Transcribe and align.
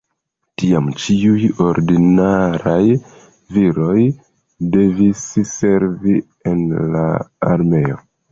Tiam 0.59 0.85
ĉiuj 1.01 1.49
ordinaraj 1.65 2.87
viroj 3.57 3.99
devis 4.77 5.21
servi 5.51 6.17
en 6.53 6.61
armeo. 7.53 8.01